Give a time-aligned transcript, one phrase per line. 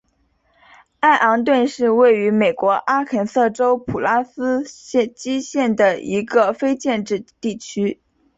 [0.99, 4.63] 艾昂顿是位于美国阿肯色州普拉斯
[5.15, 8.01] 基县的一个非建制地区。